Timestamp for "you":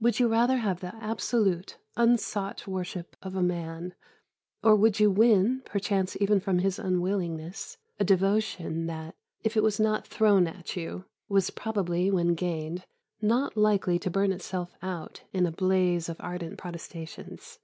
0.18-0.26, 4.98-5.10, 10.76-11.04